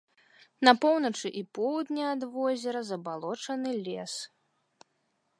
[0.67, 4.13] На поўначы і поўдні ад возера забалочаны лес.